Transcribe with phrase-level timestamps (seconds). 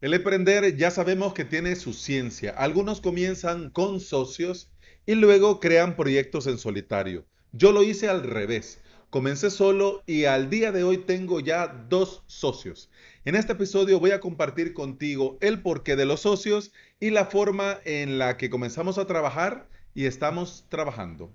[0.00, 2.52] El emprender ya sabemos que tiene su ciencia.
[2.56, 4.70] Algunos comienzan con socios
[5.06, 7.26] y luego crean proyectos en solitario.
[7.50, 8.80] Yo lo hice al revés.
[9.10, 12.90] Comencé solo y al día de hoy tengo ya dos socios.
[13.24, 16.70] En este episodio voy a compartir contigo el porqué de los socios
[17.00, 21.32] y la forma en la que comenzamos a trabajar y estamos trabajando.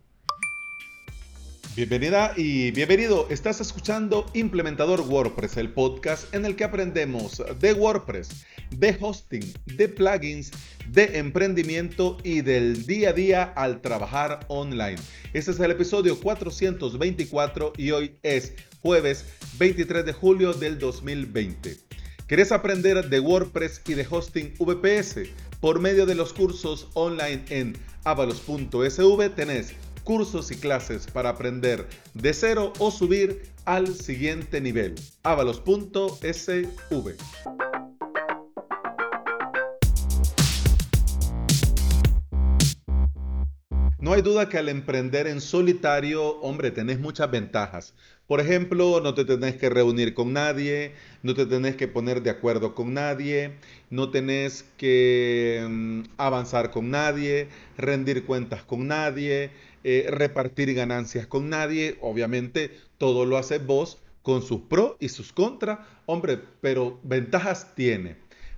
[1.75, 3.25] Bienvenida y bienvenido.
[3.31, 8.45] Estás escuchando Implementador WordPress, el podcast en el que aprendemos de WordPress,
[8.77, 10.51] de hosting, de plugins,
[10.89, 14.97] de emprendimiento y del día a día al trabajar online.
[15.33, 19.25] Este es el episodio 424 y hoy es jueves
[19.57, 21.75] 23 de julio del 2020.
[22.27, 25.21] ¿Querés aprender de WordPress y de hosting VPS?
[25.59, 32.33] Por medio de los cursos online en avalos.sv tenés cursos y clases para aprender de
[32.33, 34.95] cero o subir al siguiente nivel.
[35.23, 37.15] avalos.sv.
[44.03, 47.93] No hay duda que al emprender en solitario, hombre, tenés muchas ventajas.
[48.27, 52.31] Por ejemplo, no te tenés que reunir con nadie, no te tenés que poner de
[52.31, 53.53] acuerdo con nadie,
[53.89, 59.51] no tenés que mm, avanzar con nadie, rendir cuentas con nadie,
[59.85, 61.97] eh, repartir ganancias con nadie.
[62.01, 68.17] Obviamente, todo lo haces vos con sus pros y sus contras, hombre, pero ventajas tiene.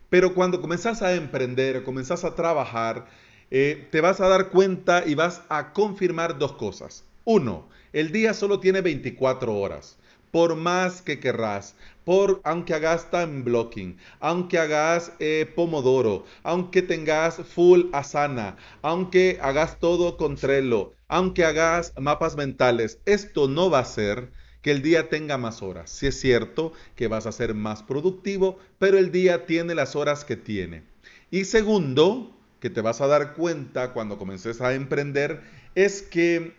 [0.10, 3.06] Pero cuando comenzás a emprender, comenzás a trabajar,
[3.52, 7.04] eh, te vas a dar cuenta y vas a confirmar dos cosas.
[7.24, 9.98] Uno, el día solo tiene 24 horas.
[10.32, 17.38] Por más que querrás, por aunque hagas time blocking, aunque hagas eh, pomodoro, aunque tengas
[17.38, 23.86] full asana, aunque hagas todo con Trello, aunque hagas mapas mentales, esto no va a
[23.86, 24.30] ser
[24.62, 25.90] que el día tenga más horas.
[25.90, 30.26] Si es cierto que vas a ser más productivo, pero el día tiene las horas
[30.26, 30.84] que tiene.
[31.32, 32.35] Y segundo,
[32.66, 35.42] que te vas a dar cuenta cuando comiences a emprender
[35.76, 36.54] es que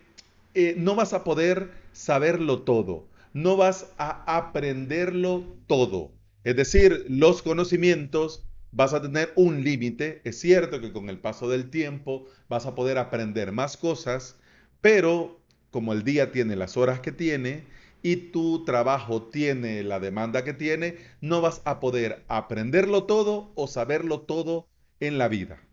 [0.53, 6.13] eh, no vas a poder saberlo todo, no vas a aprenderlo todo.
[6.45, 10.21] Es decir, los conocimientos vas a tener un límite.
[10.23, 14.37] Es cierto que con el paso del tiempo vas a poder aprender más cosas,
[14.79, 17.65] pero como el día tiene las horas que tiene
[18.01, 23.67] y tu trabajo tiene la demanda que tiene, no vas a poder aprenderlo todo o
[23.67, 24.69] saberlo todo
[25.01, 25.67] en la vida.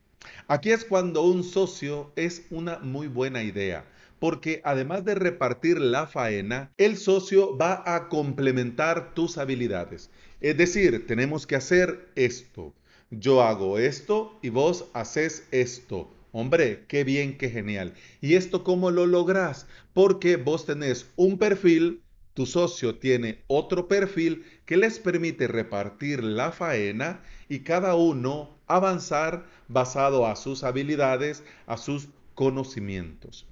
[0.47, 3.87] Aquí es cuando un socio es una muy buena idea,
[4.19, 10.10] porque además de repartir la faena, el socio va a complementar tus habilidades.
[10.43, 12.75] Es decir, tenemos que hacer esto.
[13.10, 16.10] Yo hago esto y vos haces esto.
[16.31, 17.94] Hombre, qué bien, qué genial.
[18.21, 19.66] ¿Y esto cómo lo lográs?
[19.94, 22.03] Porque vos tenés un perfil,
[22.34, 29.47] tu socio tiene otro perfil que les permite repartir la faena y cada uno avanzar
[29.69, 33.47] basado a sus habilidades, a sus conocimientos.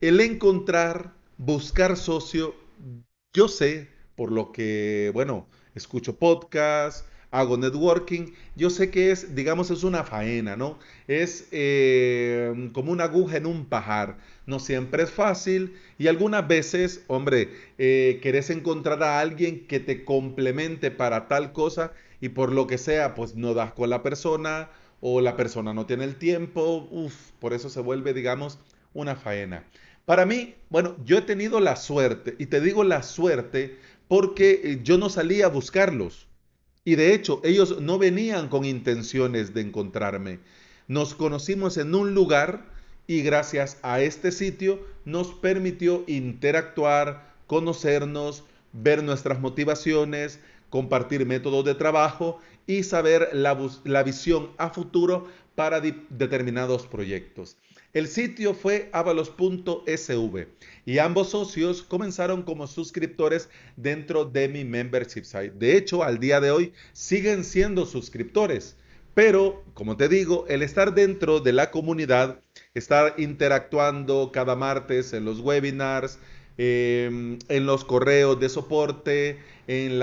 [0.00, 2.54] El encontrar, buscar socio,
[3.32, 9.70] yo sé, por lo que, bueno, escucho podcasts, hago networking, yo sé que es, digamos,
[9.70, 10.78] es una faena, ¿no?
[11.08, 14.18] Es eh, como una aguja en un pajar.
[14.46, 20.04] No siempre es fácil y algunas veces, hombre, eh, querés encontrar a alguien que te
[20.04, 24.70] complemente para tal cosa y por lo que sea, pues no das con la persona
[25.00, 28.58] o la persona no tiene el tiempo, uff, por eso se vuelve, digamos,
[28.94, 29.64] una faena.
[30.04, 33.76] Para mí, bueno, yo he tenido la suerte, y te digo la suerte
[34.08, 36.28] porque eh, yo no salí a buscarlos.
[36.86, 40.38] Y de hecho, ellos no venían con intenciones de encontrarme.
[40.86, 42.64] Nos conocimos en un lugar
[43.08, 50.38] y gracias a este sitio nos permitió interactuar, conocernos, ver nuestras motivaciones,
[50.70, 52.38] compartir métodos de trabajo
[52.68, 55.26] y saber la, visión a futuro
[55.56, 57.56] para determinados proyectos.
[57.96, 60.48] El sitio fue avalos.sv
[60.84, 65.52] y ambos socios comenzaron como suscriptores dentro de mi membership site.
[65.52, 68.76] De hecho, al día de hoy siguen siendo suscriptores.
[69.14, 72.42] Pero, como te digo, el estar dentro de la comunidad,
[72.74, 76.18] estar interactuando cada martes en los webinars,
[76.58, 79.38] em, en los correos de soporte,
[79.68, 79.98] en,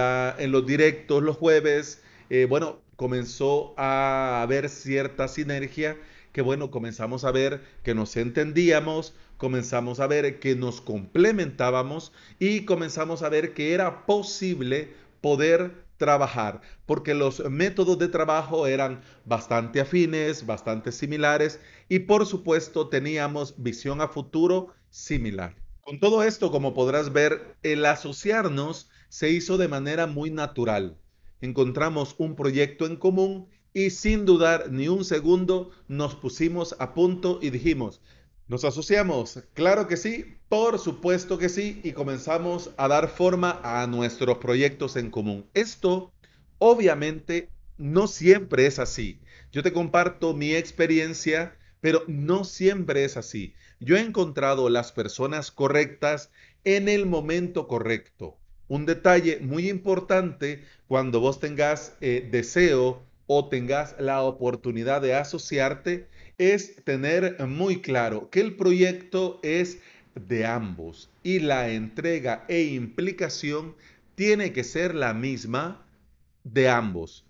[0.51, 2.01] los directos los jueves,
[2.31, 5.95] eh, bueno, comenzó a haber cierta sinergia
[6.33, 12.65] que bueno, comenzamos a ver que nos entendíamos, comenzamos a ver que nos complementábamos y
[12.65, 19.79] comenzamos a ver que era posible poder trabajar, porque los métodos de trabajo eran bastante
[19.79, 25.55] afines, bastante similares y por supuesto teníamos visión a futuro similar.
[25.81, 30.97] Con todo esto, como podrás ver, el asociarnos se hizo de manera muy natural.
[31.41, 37.39] encontramos un proyecto en común y sin dudar ni un segundo nos pusimos a punto
[37.41, 38.01] y dijimos,
[38.47, 39.43] ¿nos asociamos?
[39.53, 44.95] Claro que sí, por supuesto que sí, y comenzamos a dar forma a nuestros proyectos
[44.95, 45.47] en común.
[45.55, 46.13] Esto
[46.59, 49.19] obviamente no siempre es así.
[49.51, 53.55] Yo te comparto mi experiencia, pero no siempre es así.
[53.79, 56.29] Yo he encontrado las personas correctas
[56.63, 58.37] en el momento correcto.
[58.67, 66.07] Un detalle muy importante cuando vos tengas eh, deseo o tengas la oportunidad de asociarte
[66.37, 69.79] es tener muy claro que el proyecto es
[70.15, 73.75] de ambos y la entrega e implicación
[74.15, 75.85] tiene que ser la misma
[76.43, 77.25] de ambos,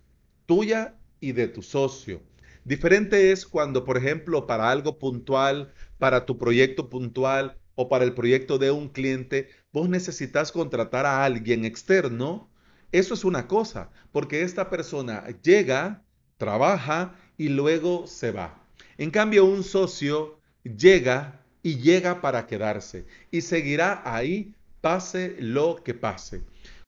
[0.46, 2.22] tuya y de tu socio.
[2.64, 8.14] Diferente es cuando, por ejemplo, para algo puntual, para tu proyecto puntual o para el
[8.14, 12.50] proyecto de un cliente, vos necesitas contratar a alguien externo
[12.94, 16.04] eso es una cosa, porque esta persona llega,
[16.36, 18.62] trabaja y luego se va.
[18.98, 25.94] En cambio, un socio llega y llega para quedarse y seguirá ahí pase lo que
[25.94, 26.42] pase.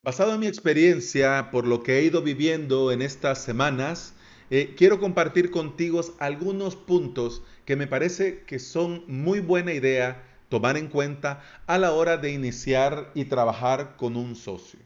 [0.04, 4.14] Basado en mi experiencia, por lo que he ido viviendo en estas semanas,
[4.50, 10.76] eh, quiero compartir contigo algunos puntos que me parece que son muy buena idea tomar
[10.76, 14.85] en cuenta a la hora de iniciar y trabajar con un socio.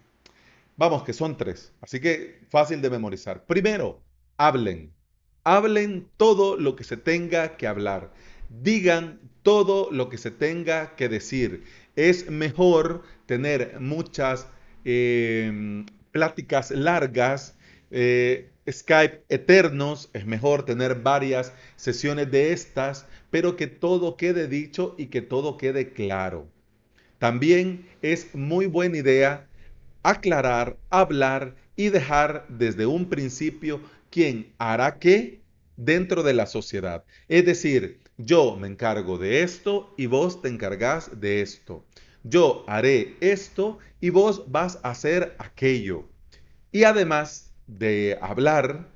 [0.80, 1.74] Vamos, que son tres.
[1.82, 3.44] Así que fácil de memorizar.
[3.44, 4.02] Primero,
[4.38, 4.94] hablen.
[5.44, 8.14] Hablen todo lo que se tenga que hablar.
[8.48, 11.64] Digan todo lo que se tenga que decir.
[11.96, 14.48] Es mejor tener muchas
[14.86, 17.58] em, pláticas largas,
[17.90, 20.08] eh, Skype eternos.
[20.14, 25.58] Es mejor tener varias sesiones de estas, pero que todo quede dicho y que todo
[25.58, 26.48] quede claro.
[27.18, 29.49] También es muy buena idea
[30.02, 33.80] aclarar, hablar y dejar desde un principio
[34.10, 35.40] quién hará qué
[35.76, 37.04] dentro de la sociedad.
[37.28, 41.84] Es decir, yo me encargo de esto y vos te encargás de esto.
[42.22, 46.04] Yo haré esto y vos vas a hacer aquello.
[46.70, 48.88] Y además de hablar,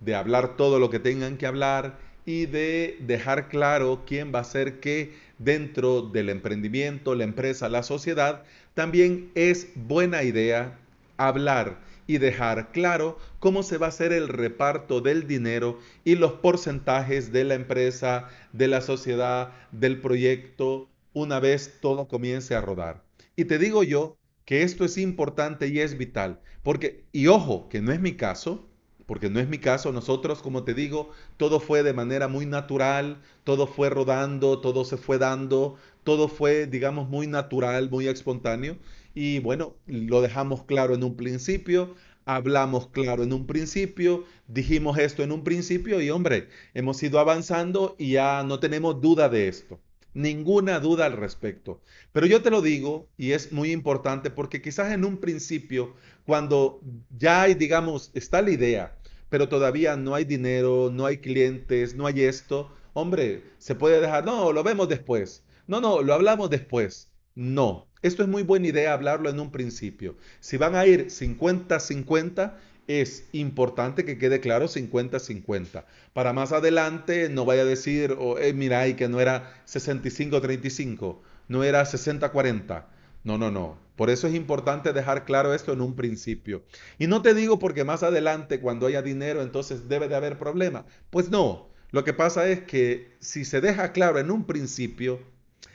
[0.00, 4.42] de hablar todo lo que tengan que hablar y de dejar claro quién va a
[4.42, 8.44] hacer qué dentro del emprendimiento, la empresa, la sociedad,
[8.74, 10.78] también es buena idea
[11.16, 16.32] hablar y dejar claro cómo se va a hacer el reparto del dinero y los
[16.32, 23.02] porcentajes de la empresa, de la sociedad, del proyecto, una vez todo comience a rodar.
[23.36, 27.80] Y te digo yo que esto es importante y es vital, porque, y ojo, que
[27.80, 28.68] no es mi caso,
[29.06, 33.20] porque no es mi caso, nosotros, como te digo, todo fue de manera muy natural,
[33.44, 38.76] todo fue rodando, todo se fue dando, todo fue, digamos, muy natural, muy espontáneo.
[39.14, 41.94] Y bueno, lo dejamos claro en un principio,
[42.24, 47.94] hablamos claro en un principio, dijimos esto en un principio y hombre, hemos ido avanzando
[47.98, 49.80] y ya no tenemos duda de esto.
[50.14, 51.80] Ninguna duda al respecto.
[52.12, 55.94] Pero yo te lo digo y es muy importante porque quizás en un principio,
[56.26, 56.80] cuando
[57.16, 58.96] ya hay, digamos, está la idea,
[59.30, 64.24] pero todavía no hay dinero, no hay clientes, no hay esto, hombre, se puede dejar,
[64.26, 65.42] no, lo vemos después.
[65.72, 67.08] No, no, lo hablamos después.
[67.34, 70.18] No, esto es muy buena idea hablarlo en un principio.
[70.38, 72.56] Si van a ir 50-50,
[72.88, 75.86] es importante que quede claro 50-50.
[76.12, 81.20] Para más adelante no vaya a decir, oh, eh, mira, y que no era 65-35,
[81.48, 82.84] no era 60-40.
[83.24, 83.78] No, no, no.
[83.96, 86.64] Por eso es importante dejar claro esto en un principio.
[86.98, 90.84] Y no te digo porque más adelante, cuando haya dinero, entonces debe de haber problema.
[91.08, 91.70] Pues no.
[91.92, 95.32] Lo que pasa es que si se deja claro en un principio,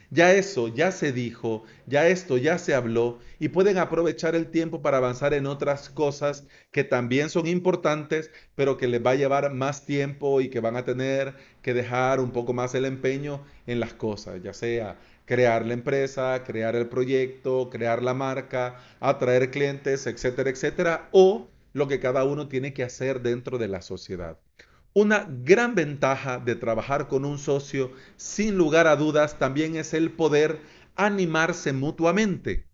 [0.10, 4.82] ya eso ya se dijo, ya esto ya se habló y pueden aprovechar el tiempo
[4.82, 9.54] para avanzar en otras cosas que también son importantes, pero que les va a llevar
[9.54, 13.80] más tiempo y que van a tener que dejar un poco más el empeño en
[13.80, 20.08] las cosas, ya sea crear la empresa, crear el proyecto, crear la marca, atraer clientes,
[20.08, 24.38] etcétera, etcétera, o lo que cada uno tiene que hacer dentro de la sociedad.
[25.00, 30.10] Una gran ventaja de trabajar con un socio, sin lugar a dudas, también es el
[30.10, 30.60] poder
[30.96, 32.66] animarse mutuamente.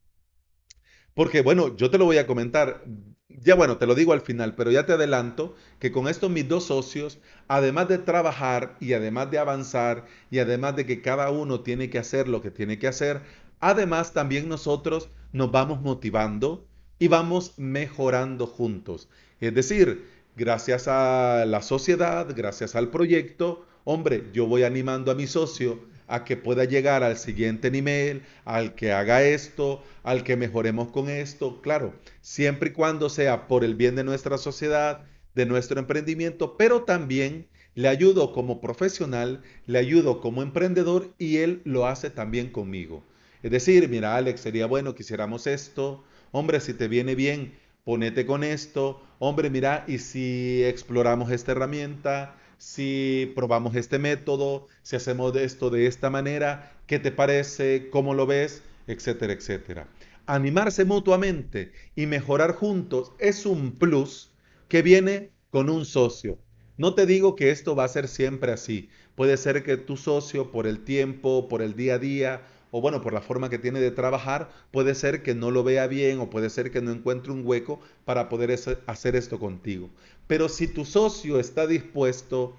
[1.16, 2.86] Porque, bueno, yo te lo voy a comentar,
[3.28, 6.48] ya bueno, te lo digo al final, pero ya te adelanto que con estos mis
[6.48, 11.60] dos socios, además de trabajar y además de avanzar y además de que cada uno
[11.60, 13.20] tiene que hacer lo que tiene que hacer,
[13.60, 16.66] además también nosotros nos vamos motivando
[17.00, 19.10] y vamos mejorando juntos.
[19.42, 25.28] Es decir, gracias a la sociedad, gracias al proyecto, hombre, yo voy animando a mi
[25.28, 30.92] socio a que pueda llegar al siguiente nivel, al que haga esto, al que mejoremos
[30.92, 31.62] con esto.
[31.62, 36.84] Claro, siempre y cuando sea por el bien de nuestra sociedad, de nuestro emprendimiento, pero
[36.84, 43.04] también le ayudo como profesional, le ayudo como emprendedor y él lo hace también conmigo.
[43.42, 48.26] Es decir, mira Alex, sería bueno que hiciéramos esto, hombre, si te viene bien, ponete
[48.26, 55.36] con esto, hombre, mira, y si exploramos esta herramienta, si probamos este método, si hacemos
[55.36, 57.90] esto de esta manera, ¿qué te parece?
[57.90, 58.62] ¿Cómo lo ves?
[58.88, 59.88] Etcétera, etcétera.
[60.26, 64.32] Animarse mutuamente y mejorar juntos es un plus
[64.70, 66.40] que viene con un socio.
[66.78, 68.90] No te digo que esto va a ser siempre así.
[69.16, 72.42] Puede ser que tu socio, por el tiempo, por el día a día,
[72.76, 75.86] o bueno, por la forma que tiene de trabajar, puede ser que no lo vea
[75.86, 79.92] bien o puede ser que no encuentre un hueco para poder hacer esto contigo.
[80.26, 82.58] Pero si tu socio está dispuesto,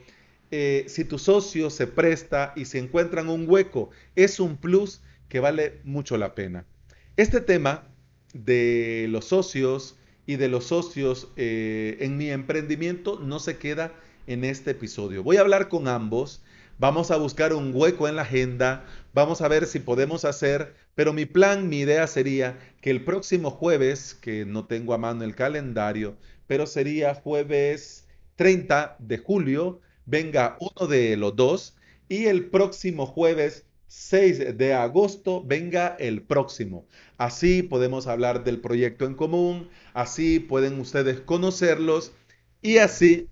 [0.52, 5.40] eh, si tu socio se presta y se encuentran un hueco, es un plus que
[5.40, 6.64] vale mucho la pena.
[7.16, 7.88] Este tema
[8.34, 13.92] de los socios y de los socios eh, en mi emprendimiento no se queda
[14.28, 15.24] en este episodio.
[15.24, 16.40] Voy a hablar con ambos
[16.78, 21.12] vamos a buscar un hueco en la agenda, vamos a ver si podemos hacer, pero
[21.12, 25.34] mi plan, mi idea sería que el próximo jueves, que no tengo a mano el
[25.34, 26.16] calendario,
[26.46, 31.76] pero sería jueves 30 de julio, venga uno de los dos
[32.08, 36.86] y el próximo jueves 6 de agosto venga el próximo.
[37.16, 42.12] Así podemos hablar del proyecto en común, así pueden ustedes conocerlos
[42.60, 43.28] y así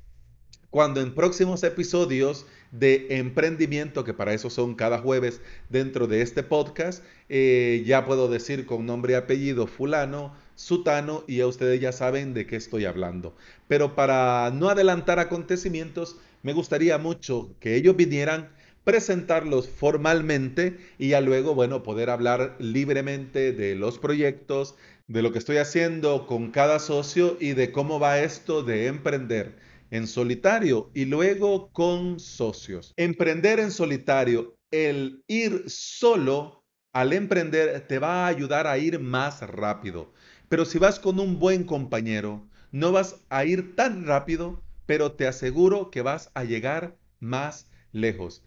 [0.71, 6.43] cuando en próximos episodios de emprendimiento, que para eso son cada jueves dentro de este
[6.43, 7.05] podcast.
[7.29, 12.35] Eh, ya puedo decir con nombre y apellido fulano, sutano, y ya ustedes ya saben
[12.35, 13.37] de qué estoy hablando.
[13.69, 18.51] Pero para no adelantar acontecimientos, me gustaría mucho que ellos vinieran
[18.85, 24.75] presentarlos formalmente y ya luego, bueno, poder hablar libremente de los proyectos,
[25.07, 29.57] de lo que estoy haciendo con cada socio y de cómo va esto de emprender
[29.93, 32.95] en solitario y luego con socios.
[32.97, 39.43] Emprender en solitario, el ir solo al emprender te va a ayudar a ir más
[39.43, 40.11] rápido.
[40.49, 45.27] Pero si vas con un buen compañero, no vas a ir tan rápido, pero te
[45.27, 48.43] aseguro que vas a llegar más lejos.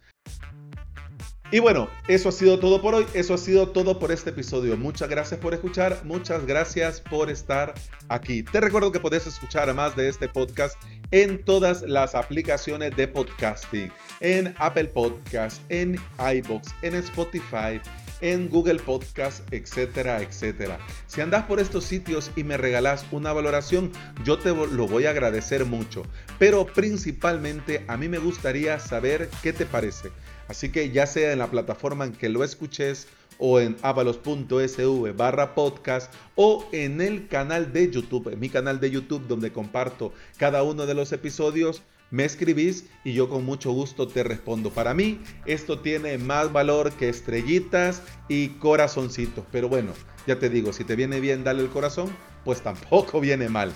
[1.52, 4.76] Y bueno, eso ha sido todo por hoy, eso ha sido todo por este episodio.
[4.78, 7.76] Muchas gracias por escuchar, muchas gracias por estar
[8.10, 8.42] aquí.
[8.42, 10.76] Te recuerdo que puedes escuchar más de este podcast
[11.12, 17.80] en todas las aplicaciones de podcasting, en Apple Podcast, en iBox, en Spotify,
[18.22, 20.80] en Google Podcast, etcétera, etcétera.
[21.06, 23.92] Si andas por estos sitios y me regalas una valoración,
[24.24, 26.04] yo te lo voy a agradecer mucho.
[26.40, 30.10] Pero principalmente a mí me gustaría saber qué te parece.
[30.48, 35.56] Así que ya sea en la plataforma en que lo escuches o en avalos.sv barra
[35.56, 40.64] podcast o en el canal de YouTube, en mi canal de YouTube donde comparto cada
[40.64, 44.70] uno de los episodios, me escribís y yo con mucho gusto te respondo.
[44.70, 49.44] Para mí esto tiene más valor que estrellitas y corazoncitos.
[49.52, 49.92] Pero bueno,
[50.28, 53.74] ya te digo, si te viene bien dale el corazón, pues tampoco viene mal.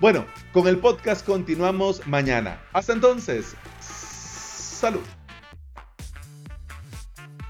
[0.00, 2.60] Bueno, con el podcast continuamos mañana.
[2.72, 5.17] Hasta entonces, salud.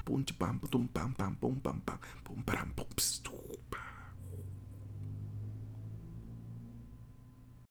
[0.09, 3.28] Pum pam pum pam pam pam pam pum pam pum